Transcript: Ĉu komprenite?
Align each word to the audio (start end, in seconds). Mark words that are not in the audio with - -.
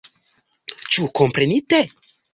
Ĉu 0.95 1.05
komprenite? 1.21 1.83